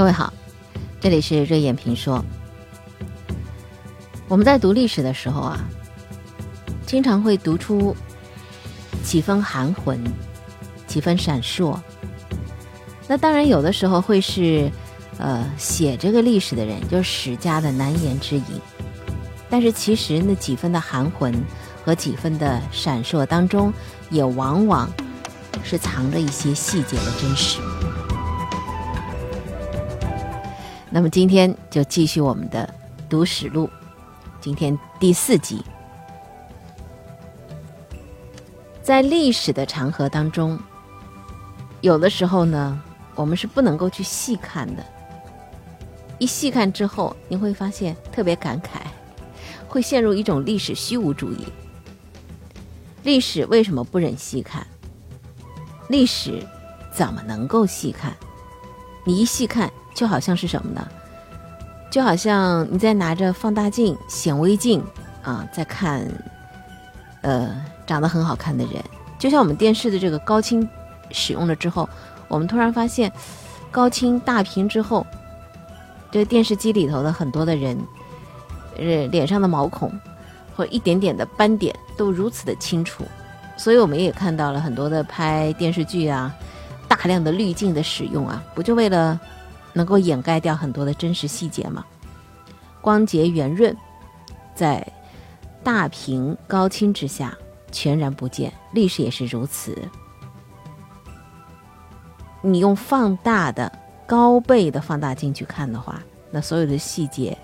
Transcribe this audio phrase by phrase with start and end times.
[0.00, 0.32] 各位好，
[0.98, 2.24] 这里是热眼评说。
[4.28, 5.60] 我们在读历史的时候啊，
[6.86, 7.94] 经常会读出
[9.04, 10.02] 几分含混，
[10.86, 11.78] 几分闪烁。
[13.06, 14.72] 那当然，有的时候会是
[15.18, 18.44] 呃写这个历史的人，就是史家的难言之隐。
[19.50, 21.30] 但是其实那几分的含混
[21.84, 23.70] 和几分的闪烁当中，
[24.08, 24.90] 也往往
[25.62, 27.60] 是藏着一些细节的真实。
[30.92, 32.68] 那么今天就继续我们的
[33.08, 33.70] 读史录，
[34.40, 35.62] 今天第四集，
[38.82, 40.58] 在历史的长河当中，
[41.80, 42.82] 有的时候呢，
[43.14, 44.84] 我们是不能够去细看的。
[46.18, 48.80] 一细看之后，你会发现特别感慨，
[49.68, 51.46] 会陷入一种历史虚无主义。
[53.04, 54.66] 历史为什么不忍细看？
[55.88, 56.44] 历史
[56.92, 58.12] 怎么能够细看？
[59.04, 59.70] 你一细看。
[59.94, 60.86] 就好像是什么呢？
[61.90, 64.80] 就好像你在拿着放大镜、显微镜
[65.24, 66.06] 啊，在看，
[67.22, 67.50] 呃，
[67.84, 68.74] 长得很好看的人。
[69.18, 70.66] 就像我们电视的这个高清
[71.10, 71.88] 使用了之后，
[72.28, 73.10] 我们突然发现，
[73.72, 75.04] 高清大屏之后，
[76.12, 77.76] 这电视机里头的很多的人，
[78.78, 79.92] 呃，脸上的毛孔
[80.54, 83.04] 或一点点的斑点都如此的清楚。
[83.56, 86.32] 所以我们也看到了很多的拍电视剧啊，
[86.86, 89.20] 大量的滤镜的使用啊，不就为了？
[89.72, 91.84] 能够掩盖掉很多的真实细节吗？
[92.80, 93.76] 光洁圆润，
[94.54, 94.86] 在
[95.62, 97.36] 大屏高清之下
[97.70, 98.52] 全然不见。
[98.72, 99.76] 历史也是如此。
[102.42, 103.70] 你用放大的
[104.06, 107.36] 高倍的放大镜去看的话，那所有的细节，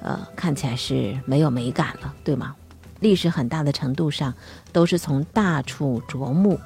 [0.00, 2.56] 呃，看起来是没有美感了，对吗？
[3.00, 4.32] 历史很大的程度上
[4.72, 6.58] 都是从大处着目，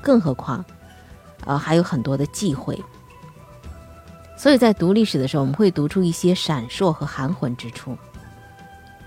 [0.00, 0.64] 更何况，
[1.44, 2.78] 呃，还有很多的忌讳。
[4.36, 7.96] 所以在读历史的时候，我们会读出一些闪烁和含混之处。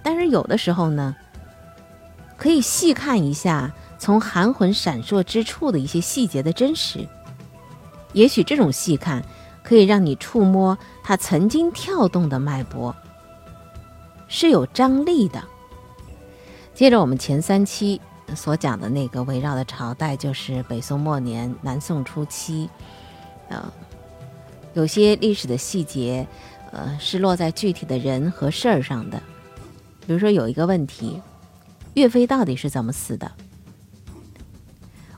[0.02, 1.16] 但是有的时候呢，
[2.38, 7.08] 可以细看一下从含混闪烁之处的一些细节的真实。
[8.14, 9.22] 也许这种细看
[9.62, 12.96] 可以让你触摸它曾经跳动的脉搏，
[14.30, 15.44] 是有张力的。
[16.74, 18.00] 接着我们前三期
[18.34, 22.70] 所讲的那个围绕的朝代，就是北宋末年、南宋初期，
[23.50, 23.62] 呃。
[24.78, 26.28] 有些历史的细节，
[26.72, 29.20] 呃，是落在具体的人和事儿上的。
[30.06, 31.20] 比如说，有一个问题，
[31.96, 33.32] 岳飞到底是怎么死的？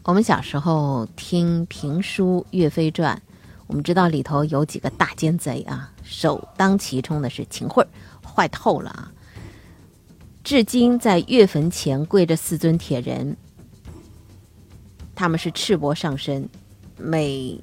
[0.03, 3.21] 我们小时候听评书《岳飞传》，
[3.67, 7.85] 我们知道里头有几个大奸贼啊，首当其冲的是秦桧，
[8.23, 9.11] 坏透了啊！
[10.41, 13.35] 至今在岳坟前跪着四尊铁人，
[15.13, 16.47] 他们是赤膊上身，
[16.95, 17.61] 每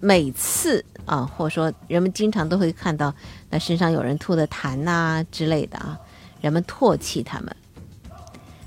[0.00, 0.82] 每次。
[1.06, 3.14] 啊，或者说人们经常都会看到
[3.48, 5.98] 那身上有人吐的痰呐之类的啊，
[6.40, 7.56] 人们唾弃他们。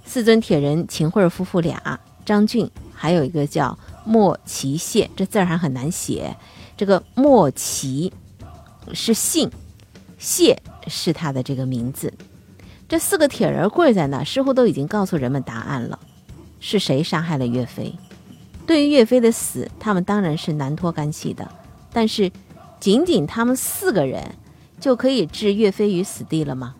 [0.05, 6.35] 四尊铁人，秦桧夫妇俩，张俊，还有一个叫莫奇谢，这字儿还很难写。
[6.75, 8.11] 这个莫奇
[8.94, 9.51] 是姓，
[10.17, 12.11] 谢是他的这个名字。
[12.88, 16.00] 这四个铁人跪在那，似乎都已经告诉人们答案了：
[16.59, 17.94] 是谁杀害了岳飞？
[18.66, 21.47] 对于岳飞的死，他们当然是难脱干系的。
[21.91, 22.31] 但是，
[22.79, 24.35] 仅仅他们四个人
[24.79, 26.75] 就可以置岳飞于死地了吗？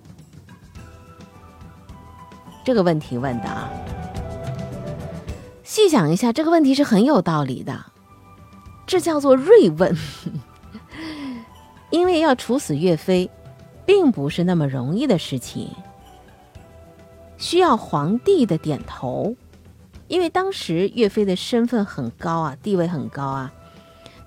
[2.64, 3.70] 这个问题问的啊，
[5.64, 7.86] 细想一下，这个问题是很有道理的。
[8.86, 9.96] 这叫做锐问，
[11.90, 13.30] 因为要处死岳飞，
[13.86, 15.70] 并不是那么容易的事情，
[17.38, 19.36] 需要皇帝的点头。
[20.08, 23.54] 因为当时岳飞的身份很高啊，地位很高啊。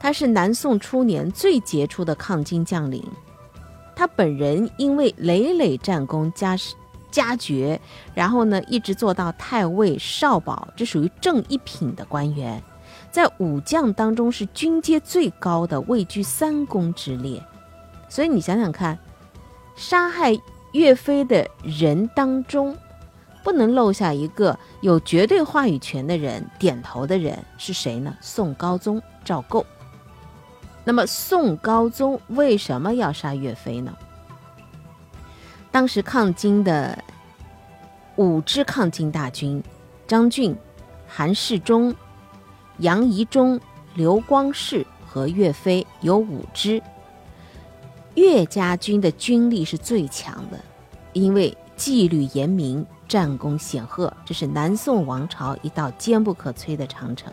[0.02, 3.00] 他是南宋初年最杰出的抗金将领，
[3.94, 6.56] 他本人因为累累战功加
[7.08, 7.80] 加爵，
[8.12, 12.60] 然后呢一直做到太尉、少保，这属于正一品的官员，
[13.12, 17.40] 在武将当中是军阶最高的，位居三公之列。
[18.08, 18.98] 所以你想想看，
[19.76, 20.36] 杀害
[20.72, 22.76] 岳飞的人当中，
[23.44, 28.12] 不能漏下一个有绝对话语权的人，点头的人是谁呢？
[28.20, 29.64] 宋高宗赵构。
[30.84, 33.96] 那么宋高宗为什么要杀岳飞呢？
[35.70, 37.02] 当时抗金的
[38.16, 39.62] 五支抗金大军，
[40.06, 40.56] 张俊、
[41.08, 41.94] 韩世忠、
[42.78, 43.60] 杨仪忠、
[43.94, 46.82] 刘光世和岳飞有五支。
[48.14, 50.60] 岳家军的军力是最强的，
[51.14, 57.32] 因为纪律严明，战功显赫，这是南宋王朝一道坚不可摧的长城。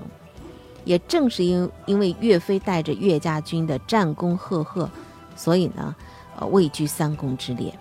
[0.85, 4.89] 也正是因因为岳飞带着岳家军的战功赫赫，
[5.35, 5.95] 所以呢，
[6.37, 7.73] 呃，位居三公之列。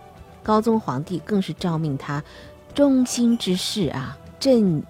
[0.42, 2.22] 高宗皇帝更是诏命他，
[2.74, 4.82] 忠心之事啊，朕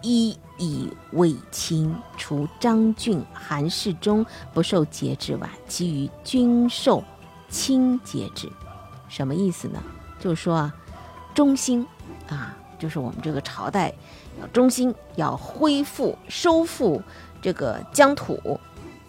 [0.00, 4.24] 一以为亲，除张俊、韩世忠
[4.54, 7.02] 不受节制外，其余均受
[7.48, 8.50] 亲节制。
[9.08, 9.82] 什么意思呢？
[10.18, 10.74] 就是说啊，
[11.34, 11.86] 忠心
[12.28, 13.92] 啊，就是我们这个朝代
[14.40, 17.02] 要忠心，要恢复、收复
[17.42, 18.58] 这个疆土，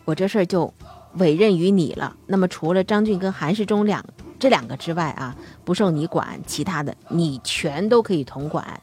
[0.03, 0.73] 我这事儿就
[1.13, 2.17] 委任于你了。
[2.25, 4.03] 那么除了张俊跟韩世忠两
[4.39, 5.33] 这两个之外啊，
[5.63, 8.81] 不受你管，其他的你全都可以统管，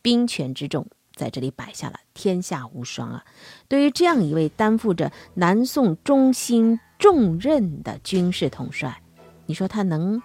[0.00, 0.86] 兵权之重。
[1.14, 3.22] 在这里摆下了天下无双啊！
[3.68, 9.02] 对于这样一位担负着南宋中心重任的军事统帅，
[9.44, 10.22] 你说他能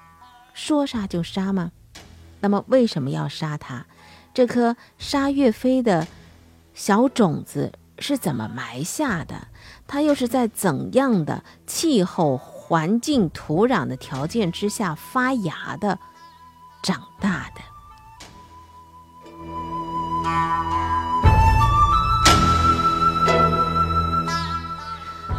[0.53, 1.73] 说杀就杀吗？
[2.39, 3.85] 那么为什么要杀他？
[4.33, 6.07] 这颗杀岳飞的
[6.73, 9.47] 小种子是怎么埋下的？
[9.87, 15.99] 它又是在怎样的气候环境、土壤的条件之下发芽的、
[16.81, 17.61] 长大的？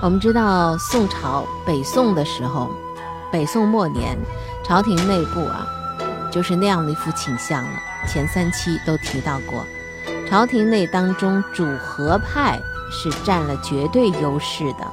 [0.00, 2.70] 我们知道宋朝北宋的时候，
[3.32, 4.16] 北宋末年，
[4.64, 5.66] 朝廷内部啊，
[6.30, 7.78] 就是那样的一副倾向了。
[8.06, 9.66] 前三期都提到过，
[10.28, 12.60] 朝廷内当中主和派
[12.90, 14.86] 是占了绝对优势的。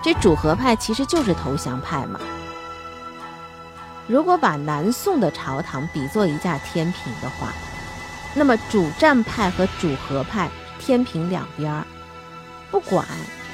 [0.00, 2.20] 这主和派其实就是投降派嘛。
[4.06, 7.52] 如果把南宋的朝堂比作一架天平的话，
[8.32, 10.48] 那么主战派和主和派
[10.78, 11.84] 天平两边儿，
[12.70, 13.04] 不管。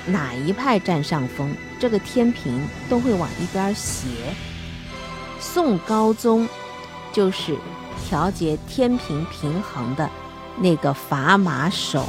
[0.09, 4.07] 哪一派占上风，这个天平都会往一边斜。
[5.41, 6.49] 宋高宗
[7.13, 7.57] 就是
[8.05, 10.09] 调节天平平衡的
[10.59, 12.05] 那个砝码手，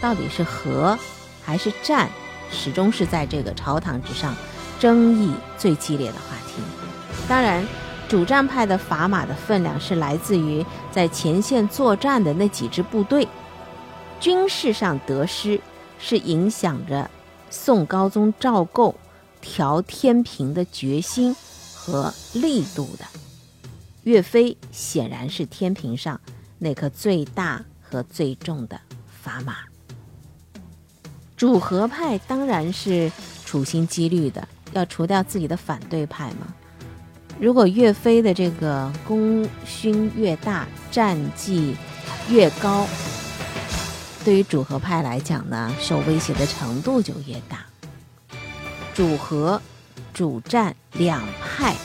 [0.00, 0.98] 到底是和
[1.42, 2.10] 还是战，
[2.50, 4.34] 始终是在这个朝堂之上
[4.78, 6.62] 争议最激烈的话题。
[7.28, 7.66] 当然，
[8.08, 13.26] 主战派的砝码的分量是来自于在前线作战的那几支部队，
[14.20, 15.60] 军事上得失。
[15.98, 17.10] 是影响着
[17.48, 18.94] 宋高宗赵构
[19.40, 21.34] 调天平的决心
[21.74, 23.06] 和力度的。
[24.02, 26.20] 岳飞显然是天平上
[26.66, 28.80] 那颗最大和最重的
[29.24, 29.58] 砝码。
[31.36, 33.12] 主和派当然是
[33.44, 36.52] 处心积虑的要除掉自己的反对派嘛。
[37.38, 41.76] 如果岳飞的这个功勋越大，战绩
[42.28, 42.84] 越高。
[44.24, 47.64] 对于主和派来讲呢，受威胁的程度就越大。
[48.92, 49.62] 主和、
[50.12, 51.76] 主战两派，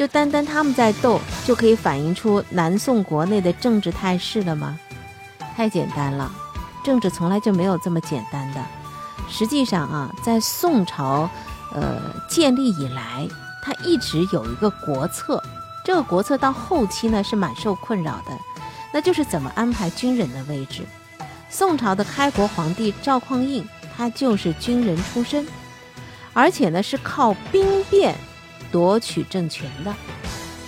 [0.00, 4.80] 就单单他们在斗，就可以反映出南宋国内的政治态势了吗？
[5.54, 6.32] 太简单了，
[6.82, 8.64] 政治从来就没有这么简单的。
[9.28, 11.28] 实际上啊，在宋朝，
[11.74, 12.00] 呃
[12.30, 13.28] 建立以来，
[13.62, 15.38] 它一直有一个国策，
[15.84, 18.32] 这个国策到后期呢是蛮受困扰的，
[18.94, 20.82] 那就是怎么安排军人的位置。
[21.50, 25.46] 宋朝的开国皇帝赵匡胤，他就是军人出身，
[26.32, 28.14] 而且呢是靠兵变
[28.70, 29.94] 夺取政权的。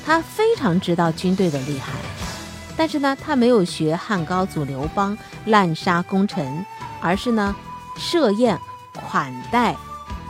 [0.05, 1.93] 他非常知道军队的厉害，
[2.77, 5.17] 但是呢，他没有学汉高祖刘邦
[5.47, 6.65] 滥杀功臣，
[7.01, 7.55] 而是呢
[7.97, 8.59] 设宴
[8.93, 9.77] 款待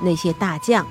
[0.03, 0.87] 那些大将，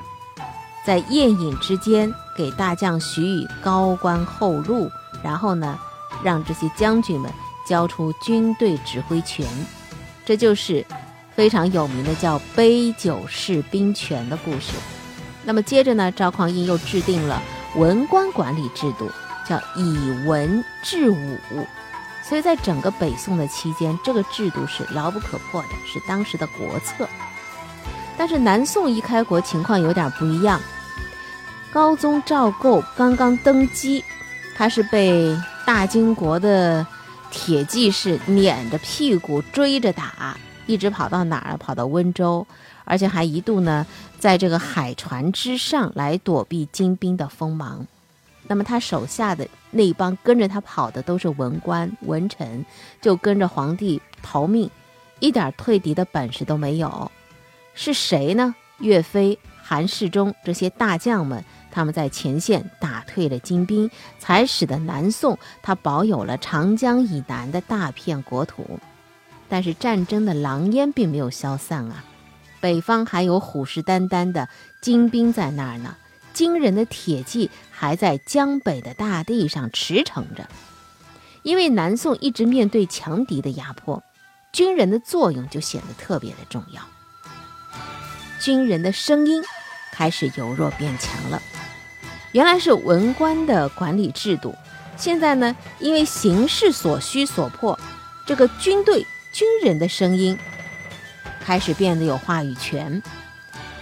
[0.86, 4.90] 在宴饮之间给大将许以高官厚禄，
[5.24, 5.80] 然后呢
[6.24, 7.32] 让这些将军们。
[7.64, 9.48] 交出军队指挥权，
[10.26, 10.86] 这就是
[11.36, 14.74] 非常有名的叫“杯酒释兵权”的故事。
[15.44, 17.42] 那么接着呢，赵匡胤又制定了
[17.76, 19.10] 文官管理制度，
[19.48, 21.38] 叫以文治武。
[22.24, 27.08] 所以在整个北宋的期间，这个制度是牢不可破的，是当时的国策。
[28.18, 30.60] 但是南宋一开国情况有点不一样，
[31.72, 34.04] 高宗赵构刚刚登基，
[34.56, 36.86] 他是被大金国的。
[37.34, 41.56] 铁骑士撵着屁股追着打，一直跑到哪儿？
[41.56, 42.46] 跑到温州，
[42.84, 43.88] 而且还一度呢，
[44.22, 47.88] 在这个海船之上来躲避金兵的锋芒。
[48.48, 52.64] 那么他手下的那帮跟着他跑的都是文官文臣，
[53.02, 54.70] 就跟着皇帝逃命，
[55.20, 57.12] 一点退敌的本事都没有。
[57.74, 58.54] 是谁呢？
[58.78, 61.44] 岳飞、韩世忠这些大将们。
[61.72, 68.80] 他们在前线打退了金兵，才使得南宋它保有了长江以南的大片国土。
[69.48, 72.04] 但是战争的狼烟并没有消散啊，
[72.62, 74.48] 北方还有虎视眈眈的
[74.80, 75.98] 金兵在那儿呢，
[76.32, 80.48] 金人的铁骑还在江北的大地上驰骋着。
[81.44, 84.04] 因为南宋一直面对强敌的压迫，
[84.54, 86.82] 军人的作用就显得特别的重要。
[88.40, 89.44] 军人的声音
[89.92, 91.42] 开始由弱变强了。
[92.32, 94.56] 原来是文官的管理制度，
[94.96, 97.78] 现在呢，因为形势所需所迫，
[98.26, 100.38] 这个军队军人的声音
[101.44, 103.02] 开始变得有话语权。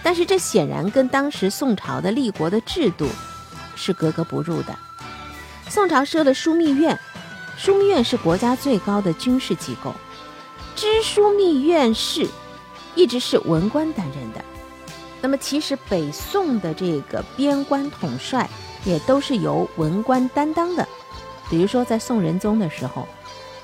[0.02, 3.06] 但是这显然跟当时宋朝的立国的制度
[3.76, 4.74] 是格格不入的。
[5.68, 6.98] 宋朝设了枢密院，
[7.58, 9.94] 枢密院是国家最高的军事机构，
[10.74, 12.26] 知枢密院事
[12.94, 14.42] 一直是文官担任的。
[15.20, 18.48] 那么其实北宋的这个边关统帅
[18.86, 20.88] 也都是由文官担当的。
[21.50, 23.06] 比如说在宋仁宗的时候，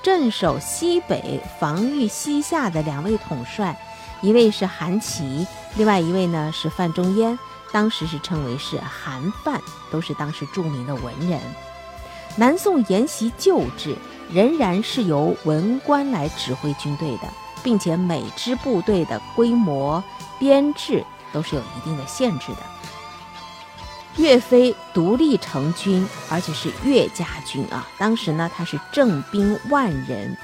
[0.06, 3.76] 镇守西北、防御西夏的两位统帅，
[4.20, 5.44] 一位是韩琦，
[5.74, 7.36] 另外一位呢是范仲淹，
[7.72, 9.60] 当时是称为是韩范，
[9.90, 11.40] 都是当时著名的文人。
[12.36, 13.96] 南宋沿袭旧制，
[14.30, 17.22] 仍然是由文官来指挥军队的，
[17.64, 20.00] 并且每支部队的规模、
[20.38, 22.58] 编制都是有一定的限制的。
[24.16, 27.86] 岳飞独立成军，而且是岳家军啊！
[27.98, 30.36] 当时呢，他是正兵万人。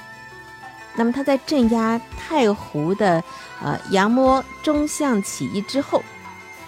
[0.95, 3.23] 那么他在镇压太湖的
[3.61, 6.03] 呃杨模中相起义之后，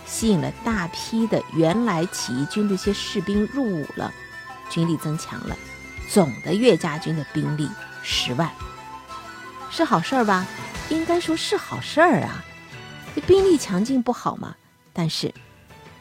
[0.07, 4.12] 吸引了大批的原来起义军的一些士兵入伍了。
[4.67, 5.55] 军力增强了，
[6.09, 7.69] 总的岳家军的兵力
[8.01, 8.50] 十万，
[9.69, 10.47] 是好事儿吧？
[10.89, 12.43] 应该说是好事儿啊。
[13.13, 14.55] 这兵力强劲不好吗？
[14.91, 15.31] 但是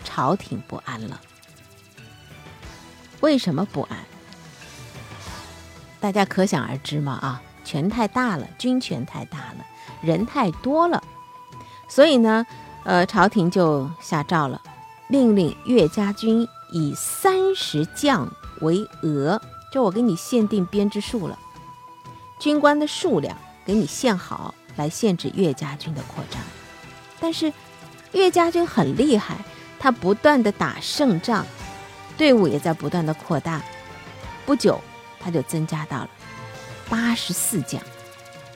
[0.05, 1.21] 朝廷不安了。
[3.21, 3.99] 为什么不安？
[5.99, 9.65] 大家可想而知嘛啊，权太大了，军权太大了，
[10.03, 11.03] 人太多了，
[11.89, 12.47] 所以呢，
[12.85, 14.61] 呃，朝廷就下诏了，
[15.09, 18.31] 命令岳家军以三十将。
[18.61, 19.43] 为额，
[19.73, 21.37] 就我给你限定编制数了，
[22.39, 26.41] 军官的数量给你限好，来限制岳家军的扩张。
[27.19, 27.53] 但是
[28.13, 29.45] 岳家军很厉害，
[29.85, 31.45] 他不断的打胜仗，
[32.17, 33.61] 队伍也在不断的扩大。
[34.47, 34.81] 不久，
[35.21, 36.09] 他就增加到了
[36.89, 37.79] 八十四将，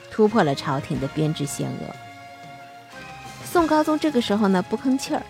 [0.09, 1.95] 突破了朝廷的编制限额。
[3.45, 5.21] 宋高宗这个时候呢不吭气儿，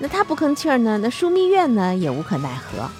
[0.00, 2.90] 那他不吭气儿呢，那枢密院呢也无可奈何。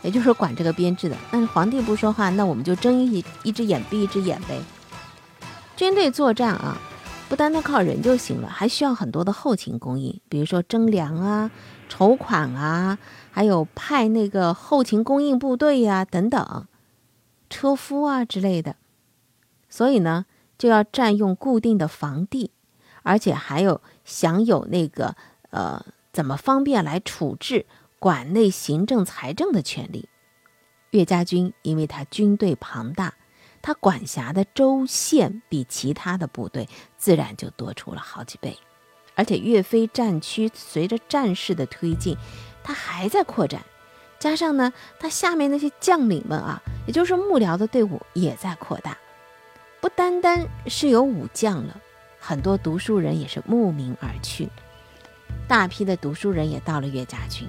[0.00, 4.58] 也就是，管这个编制的，那皇帝不说话，那我们就睁一一只眼闭一只眼呗。
[5.76, 6.78] 军队作战啊，
[7.30, 11.48] 不单单靠人就行了，还需要很多的后勤供应，比如说征粮啊、
[11.88, 12.98] 筹款啊，
[13.30, 16.66] 还有派那个后勤供应部队呀等等，
[17.48, 18.74] 车夫啊之类的。
[19.68, 20.26] 所以呢，
[20.58, 22.50] 就要占用固定的房地，
[23.04, 25.14] 而且还有享有那个
[25.50, 27.66] 呃，怎么方便来处置。
[28.00, 30.08] 管内行政财政的权利，
[30.90, 33.14] 岳家军因为他军队庞大，
[33.62, 38.58] 他管辖的州县比其他的部队自然就多出了好几倍。
[39.14, 42.16] 而且岳飞战区随着战事的推进，
[42.62, 43.62] 他还在扩展，
[44.18, 48.96] 加上呢，他下面那些将领们啊，也就是幕僚的队伍也在扩大，
[49.80, 51.78] 不单单是有武将了，
[52.18, 54.48] 很多读书人也是慕名而去，
[55.46, 57.46] 大批的读书人也到了岳家军。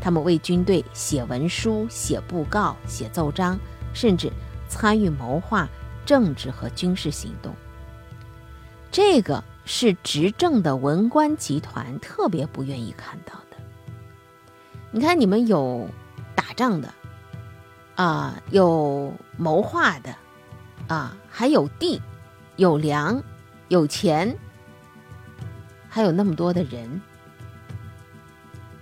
[0.00, 3.58] 他们为军队写文书、写布告、写奏章，
[3.92, 4.32] 甚至
[4.70, 5.68] 参与谋划
[6.06, 7.54] 政治和军事行动。
[8.92, 13.56] 这个是执政的文官集团特别不愿意看到的。
[14.90, 15.88] 你看，你们有
[16.34, 16.92] 打仗的，
[17.96, 20.14] 啊，有谋划的，
[20.88, 22.00] 啊，还有地、
[22.56, 23.22] 有粮、
[23.68, 24.36] 有钱，
[25.88, 27.00] 还有那么多的人。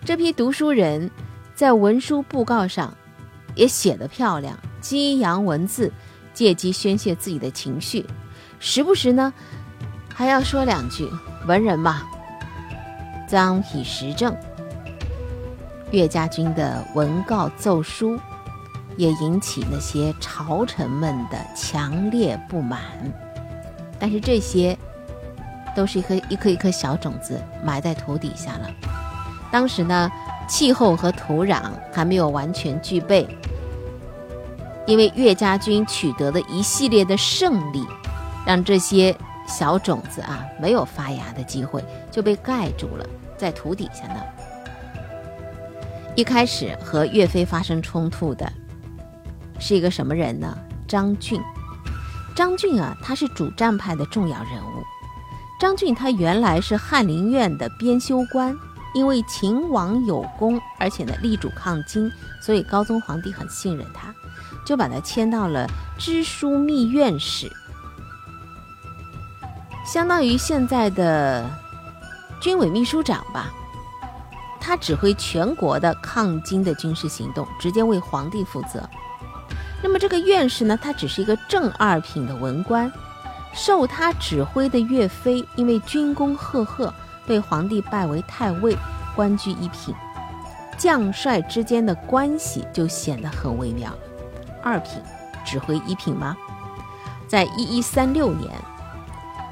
[0.05, 1.11] 这批读书人，
[1.55, 2.97] 在文书布告上
[3.59, 5.93] 也写得漂亮，激扬文字，
[6.33, 8.07] 借机宣泄自己的情绪，
[8.61, 9.35] 时不时呢
[10.15, 11.11] 还要说两句。
[11.47, 12.03] 文人嘛，
[13.29, 14.35] 臧否时政。
[15.91, 18.21] 岳家军的文告奏书，
[18.97, 22.81] 也引起那些朝臣们的强烈不满。
[23.99, 24.79] 但是这些
[25.75, 28.71] 都是一颗一颗一颗小种子，埋在土底下了。
[29.51, 30.11] 当时呢，
[30.49, 31.63] 气候和土壤
[31.93, 33.29] 还没有完全具备，
[34.87, 37.87] 因为岳家军取得的一系列的胜利，
[38.47, 39.15] 让这些
[39.47, 44.21] 小种子啊没有发芽的机会，就被盖住了，在土底下呢。
[46.17, 48.51] 一开始和岳飞发生冲突的
[49.61, 50.59] 是一个什么人呢？
[50.89, 51.41] 张俊。
[52.35, 54.83] 张俊啊，他是主战派的重要人物。
[55.61, 58.57] 张俊他原来是翰林院的编修官。
[58.95, 64.15] 因为秦王有功，而且呢力主抗金，所以高宗皇帝很信任他，
[64.65, 65.67] 就把他迁到了
[65.99, 67.51] 知枢密院使。
[69.85, 71.49] 相当于现在的
[72.41, 73.53] 军委秘书长吧。
[74.61, 78.87] 他指挥全国的抗金的军事行动，直接为皇帝负责。
[79.83, 82.93] 那么这个院士呢，他只是一个正二品的文官。
[83.55, 86.93] 受他指挥的岳飞，因为军功赫赫，
[87.29, 88.77] 被皇帝拜为太尉，
[89.15, 89.95] 官居一品。
[90.79, 93.99] 将帅之间的关系就显得很微妙了。
[94.63, 95.03] 二品
[95.45, 96.37] 指挥一品吗？
[97.29, 98.51] 在一一三六年，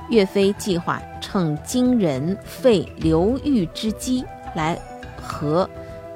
[0.08, 4.80] 岳飞计划趁金人废刘裕之机，来
[5.20, 5.68] 和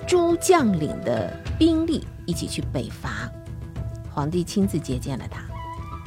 [0.07, 3.29] 诸将领的兵力一起去北伐。
[4.13, 5.43] 皇帝亲自接见了他，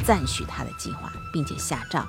[0.04, 1.12] 赞许他的计划。
[1.34, 2.06] 并且下诏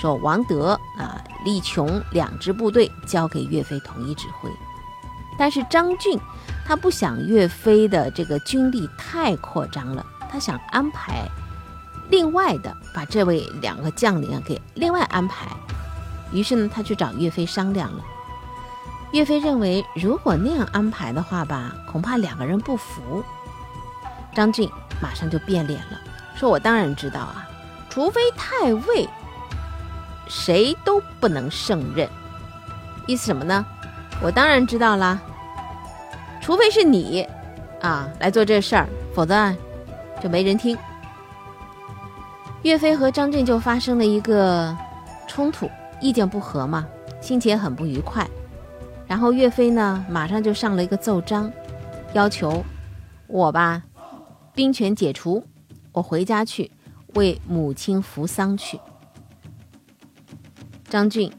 [0.00, 4.50] 说，王德啊、李琼两支部队交给岳飞统一指挥。
[5.38, 6.18] 但是张俊
[6.66, 11.28] 他不想岳飞的这个军力太扩张了，他想安排
[12.08, 15.46] 另外的把这位两个将领啊给另外安排。
[16.32, 18.02] 于是呢，他去找岳飞商量了。
[19.12, 23.22] 岳飞认为，如果那样安排的话吧，恐怕两个人不服。
[24.34, 24.70] 张俊
[25.02, 26.00] 马上就变脸了，
[26.36, 27.46] 说：“我当然知道啊。”
[27.90, 29.08] 除非太尉，
[30.30, 32.08] 谁都不能胜任。
[33.06, 33.66] 意思什么呢？
[34.22, 35.20] 我当然知道啦。
[36.40, 37.26] 除非是你
[37.82, 39.54] 啊来做这事儿，否则
[40.22, 40.78] 就没人听。
[42.62, 44.76] 岳飞和张震就发生了一个
[45.26, 45.68] 冲突，
[46.00, 46.86] 意见不合嘛，
[47.20, 48.26] 心情很不愉快。
[49.06, 51.50] 然后岳飞呢，马上就上了一个奏章，
[52.12, 52.64] 要求
[53.26, 53.82] 我吧，
[54.54, 55.44] 兵权解除，
[55.92, 56.70] 我回家去。
[57.14, 58.78] 为母亲扶丧去，
[60.90, 61.32] 张俊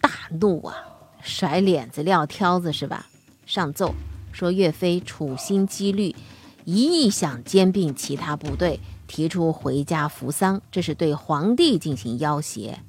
[0.00, 0.74] 大怒啊，
[1.22, 3.06] 甩脸子撂挑子是吧？
[3.44, 3.94] 上奏
[4.32, 6.16] 说岳飞处心积虑，
[6.64, 12.80] 一意想兼并其他部队，提出回家扶丧，这是对皇帝进行要挟。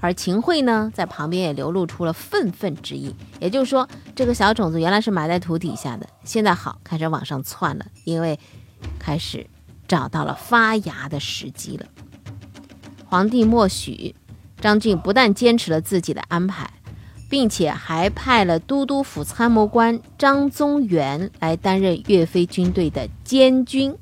[0.00, 8.38] 而秦桧呢，在旁边也流露出了愤愤之意，也就是说，这个小种子原来是埋在土底下的，现在好开始往上窜了，因为
[8.98, 9.44] 开始。
[9.86, 11.84] 找到了发芽的时机了。
[13.04, 14.14] 皇帝默许，
[14.64, 16.70] 张俊不但坚持了自己的安排，
[17.28, 23.94] 并且还派了都督府参谋官张宗元来担任岳飞军队的监军，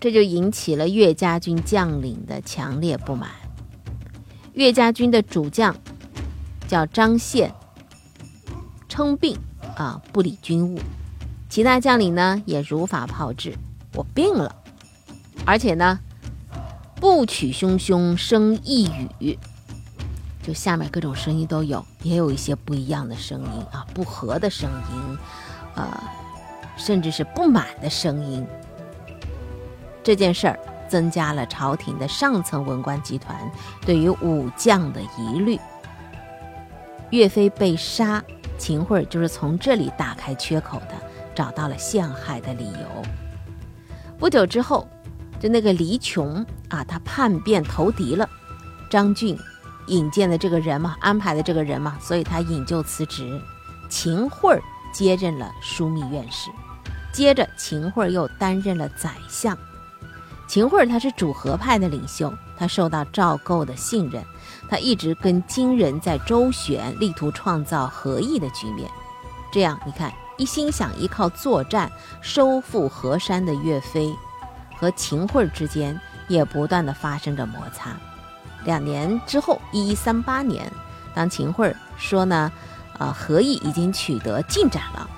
[0.00, 3.28] 这就引起了岳家军将领的强烈不满。
[4.54, 5.76] 岳家军的主将
[6.66, 7.52] 叫张宪，
[8.88, 9.38] 称病
[9.76, 10.80] 啊，不理军务，
[11.50, 13.54] 其他将领呢也如法炮制。
[13.92, 14.56] 我病了，
[15.44, 16.00] 而且呢，
[16.98, 19.38] 不取汹汹声一语，
[20.42, 25.18] 就下面各种声音都有，也有一些不一样的声音啊，不和的声音，
[25.74, 26.02] 呃，
[26.76, 28.46] 甚至是不满的声音。
[30.02, 33.36] 这件事儿增加了朝廷的上层文官集团
[33.84, 35.58] 对于武将的疑虑。
[37.10, 38.24] 岳飞被杀，
[38.56, 40.94] 秦桧就是从这里打开缺口的，
[41.34, 43.02] 找到了陷害的理由。
[44.18, 44.88] 不久之后，
[45.40, 48.28] 就那个黎琼啊，他叛变投敌了。
[48.90, 49.38] 张俊
[49.88, 53.40] 引荐的这个人嘛，安排的这个人嘛，所以他引咎辞职。
[53.88, 54.60] 秦桧
[54.92, 56.50] 接任了枢密院士，
[57.12, 59.56] 接着秦桧又担任了宰相。
[60.48, 64.24] 秦桧他是主和派的领袖，他受到赵构的信任，
[64.68, 68.90] 他一直跟金人在周旋，力图创造和议的局面。
[69.52, 70.12] 这样你看。
[70.38, 74.14] 一心想依靠作战收复河山的岳飞，
[74.76, 77.96] 和秦桧之间也不断的发生着摩擦。
[78.64, 80.70] 两年之后，一一三八年，
[81.14, 82.52] 当秦桧说呢，
[82.98, 85.08] 呃，和议已经取得进展了，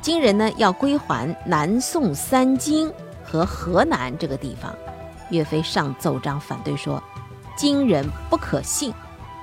[0.00, 2.92] 金人呢要归还南宋三京
[3.24, 4.74] 和河南这个地方，
[5.30, 7.02] 岳飞上奏章反对说，
[7.56, 8.92] 金人不可信，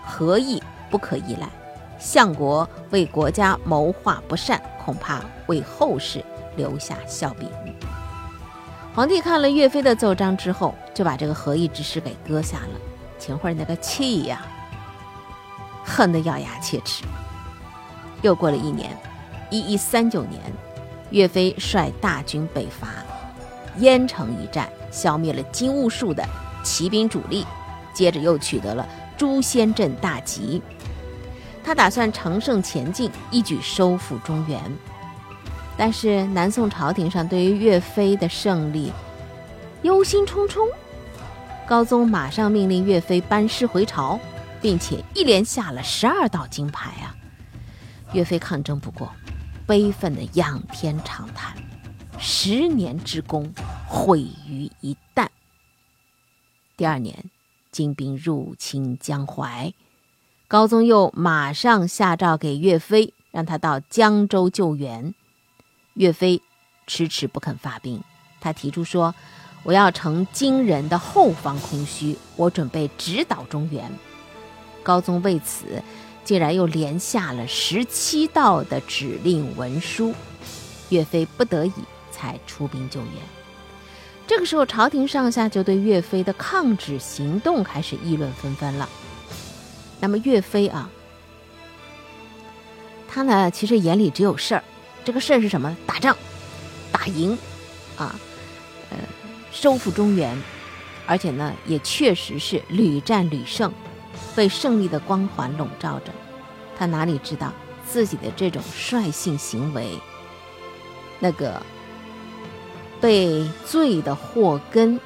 [0.06, 1.50] 和议不可依赖，
[1.98, 4.62] 相国为国家谋划不善。
[4.86, 6.24] 恐怕为后世
[6.56, 7.50] 留下笑柄。
[8.96, 12.80] 皇帝看了岳飞的奏章之后，就把这个和议之师给搁下了。
[13.20, 14.42] 秦桧那个气呀，
[15.84, 17.04] 恨得咬牙切齿。
[18.22, 18.98] 又过了一年，
[19.50, 20.42] 一一三九年，
[21.10, 22.88] 岳飞率大军北伐，
[23.80, 26.26] 燕城一战消灭了金兀术的
[26.64, 27.46] 骑兵主力，
[27.94, 30.62] 接着又取得了朱仙镇大吉。
[31.66, 34.62] 他打算乘胜前进，一举收复中原。
[35.78, 38.92] 但是南宋朝廷上对于岳飞的胜利
[39.84, 40.70] 忧心忡忡，
[41.68, 44.20] 高宗马上命令岳飞班师回朝，
[44.62, 47.16] 并且一连下了十二道金牌啊！
[48.14, 49.12] 岳飞抗争不过，
[49.68, 51.56] 悲愤的仰天长叹
[52.18, 53.54] ：“十年之功
[53.86, 55.28] 毁于一旦。”
[56.78, 57.26] 第二年，
[57.72, 59.74] 金兵入侵江淮。
[60.48, 65.14] 高宗又马上下诏给岳飞，让他到江州救援。
[65.96, 66.42] 岳飞
[66.88, 68.02] 迟迟不肯发兵，
[68.40, 69.16] 他提出说
[69.64, 73.92] ：“我要乘金人的后方空虚，我准备直捣中原。”
[74.84, 75.82] 高宗为此
[76.24, 80.14] 竟然又连下了十七道的指令文书，
[80.90, 81.74] 岳飞不得已
[82.12, 83.10] 才出兵救援。
[84.28, 88.90] 这个时候，朝廷上下就对岳飞的抗旨行动开始议论纷纷了。
[90.00, 90.90] 那么岳飞啊，
[93.08, 94.64] 他呢其实眼里只有事儿，
[95.06, 95.78] 这个事儿是什么？
[95.86, 96.18] 打仗，
[96.92, 97.38] 打赢，
[97.96, 98.16] 啊，
[98.90, 98.98] 呃，
[99.52, 100.36] 收复中原，
[101.06, 103.72] 而且呢也确实是屡战屡胜，
[104.36, 106.12] 被胜利的光环笼罩着。
[106.78, 107.54] 他哪里知道
[107.88, 109.92] 自己的这种率性行为，
[111.20, 111.62] 那个
[113.00, 115.00] 被罪的祸根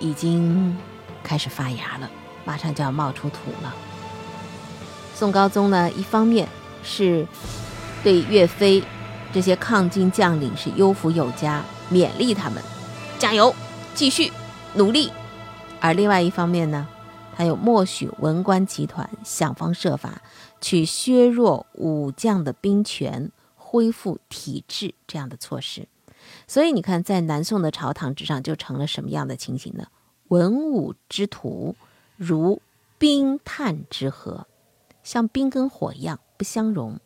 [0.00, 0.76] 已经
[1.22, 2.10] 开始发芽了。
[2.44, 3.74] 马上就要冒出土了。
[5.14, 6.48] 宋高宗呢，一方面
[6.84, 7.26] 是
[8.06, 8.80] 对岳飞
[9.32, 12.62] 这些抗金将领是优抚有加，勉励他们
[13.18, 13.52] 加油，
[13.96, 14.30] 继续
[14.74, 15.10] 努力；
[15.80, 16.86] 而另外一方面呢，
[17.34, 20.22] 他又默许文官集团想方设法
[20.60, 25.88] 去削弱武将的兵权，恢复体制这样的措施。
[26.46, 29.88] 所以你看，在南宋的朝堂之上，就成了什么样的情形呢？
[30.28, 31.74] 文武之徒。
[32.16, 32.62] 如
[32.98, 34.46] 冰炭之和，
[35.02, 37.00] 像冰跟火一样不相容。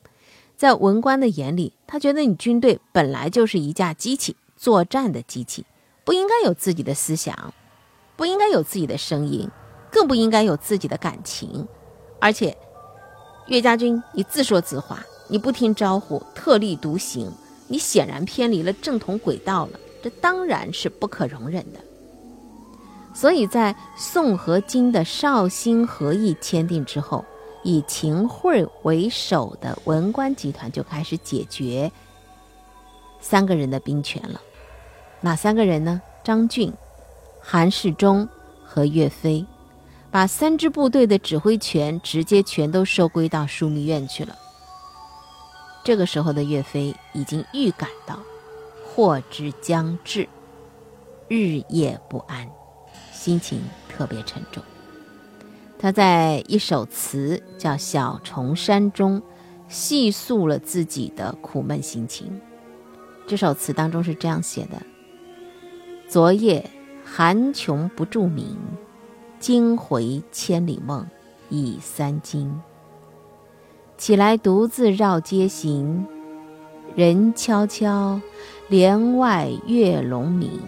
[0.60, 5.64] 在文官的眼里，他觉得你军队本来就是一架机器，作战的机器，
[6.04, 7.54] 不应该有自己的思想，
[8.14, 9.48] 不应该有自己的声音，
[9.90, 11.66] 更不应该有自己的感情。
[12.20, 12.54] 而且，
[13.46, 17.32] 岳家军，你自说自话，你不听招呼，特立独行，
[17.66, 21.80] 你显然偏离了正统轨道了，这当然是不可容忍的。
[23.14, 27.24] 所以在宋和金的绍兴和议签订之后，
[27.62, 31.90] 以秦桧为首的文官集团就开始解决
[33.20, 34.40] 三个人的兵权了。
[35.20, 36.00] 哪三个人呢？
[36.24, 36.72] 张俊、
[37.40, 38.28] 韩世忠
[38.64, 39.44] 和岳飞，
[40.10, 44.36] 把三支部队的指挥权直接全都收归到枢密院去了。
[45.82, 48.18] 这个时候的岳飞已经预感到
[48.86, 50.28] 祸之将至，
[51.28, 52.48] 日夜不安。
[53.12, 54.62] 心情特别沉重。
[55.82, 59.22] 他在一首词叫《小重山》中，
[59.66, 62.38] 细诉了自己的苦闷心情。
[63.26, 64.82] 这首词当中是这样写的
[66.06, 66.68] ：“昨夜
[67.02, 68.58] 寒穷不著名，
[69.38, 71.06] 今回千里梦
[71.48, 72.60] 已三更。
[73.96, 76.06] 起来独自绕街行，
[76.94, 78.20] 人悄悄，
[78.68, 80.60] 帘外月笼明。”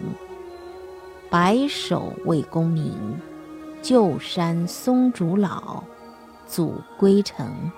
[1.29, 2.91] 白首为功名，
[3.83, 5.83] 旧山松竹老，
[6.47, 7.69] 阻归程。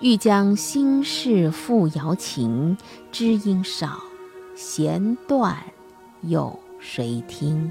[0.00, 2.74] 欲将心事付瑶琴，
[3.12, 4.00] 知音少，
[4.56, 5.54] 弦断
[6.22, 7.70] 有谁听？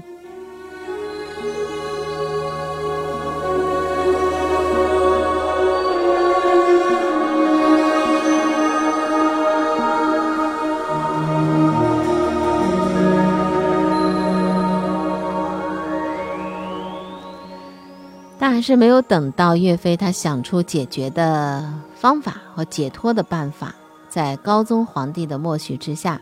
[18.68, 23.74] 是没有等到岳飞他想出解决的方法和解脱的办法，
[24.10, 26.20] 在高宗皇帝的默许之下，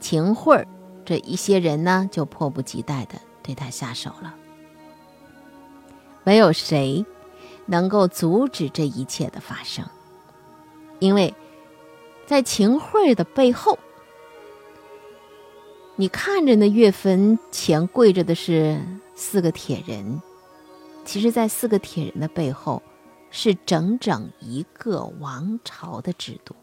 [0.00, 0.66] 秦桧
[1.04, 4.34] 这一些人呢就迫不及待的对他下手了。
[6.24, 7.04] 没有谁
[7.66, 9.84] 能够阻止这一切的发生，
[10.98, 11.34] 因为
[12.24, 13.78] 在秦桧的背后，
[15.96, 18.80] 你看着那岳坟前跪着的是
[19.14, 20.22] 四个铁人。
[21.04, 22.82] 其实，在四个铁人的背后，
[23.30, 26.54] 是整整一个王朝的制度。